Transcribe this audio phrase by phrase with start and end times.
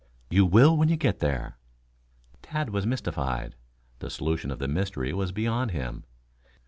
[0.31, 1.59] "You will when you get there."
[2.41, 3.53] Tad was mystified.
[3.99, 6.05] The solution of the mystery was beyond him.